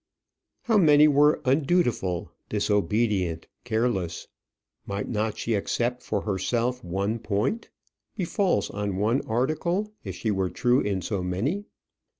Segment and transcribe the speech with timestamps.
[0.63, 4.27] How many were undutiful, disobedient, careless?
[4.87, 7.69] Might not she except for herself one point?
[8.15, 11.65] be false on one article if she were true in so many?